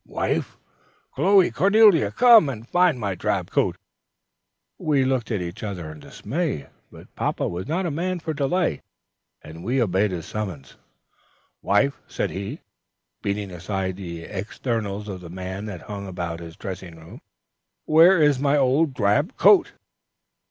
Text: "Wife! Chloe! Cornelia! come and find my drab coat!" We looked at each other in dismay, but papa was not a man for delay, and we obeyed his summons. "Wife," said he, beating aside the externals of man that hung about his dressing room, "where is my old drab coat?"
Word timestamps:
"Wife! 0.07 0.57
Chloe! 1.11 1.51
Cornelia! 1.51 2.09
come 2.11 2.49
and 2.49 2.67
find 2.67 2.99
my 2.99 3.13
drab 3.13 3.51
coat!" 3.51 3.77
We 4.79 5.05
looked 5.05 5.29
at 5.29 5.43
each 5.43 5.61
other 5.61 5.91
in 5.91 5.99
dismay, 5.99 6.69
but 6.91 7.13
papa 7.15 7.47
was 7.47 7.67
not 7.67 7.85
a 7.85 7.91
man 7.91 8.17
for 8.19 8.33
delay, 8.33 8.81
and 9.43 9.63
we 9.63 9.79
obeyed 9.79 10.09
his 10.09 10.25
summons. 10.25 10.75
"Wife," 11.61 12.01
said 12.07 12.31
he, 12.31 12.61
beating 13.21 13.51
aside 13.51 13.95
the 13.95 14.23
externals 14.23 15.07
of 15.07 15.21
man 15.31 15.65
that 15.65 15.81
hung 15.83 16.07
about 16.07 16.39
his 16.39 16.55
dressing 16.57 16.95
room, 16.95 17.21
"where 17.85 18.19
is 18.23 18.39
my 18.39 18.57
old 18.57 18.95
drab 18.95 19.37
coat?" 19.37 19.73